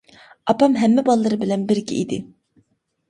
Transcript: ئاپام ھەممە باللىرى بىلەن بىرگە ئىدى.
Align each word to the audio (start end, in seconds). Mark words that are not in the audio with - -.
ئاپام 0.53 0.77
ھەممە 0.83 1.03
باللىرى 1.09 1.39
بىلەن 1.43 1.67
بىرگە 1.73 1.99
ئىدى. 2.01 2.23